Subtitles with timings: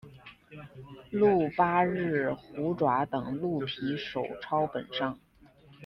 [1.11, 5.19] 鹿八日虎爪等鹿皮手抄本上。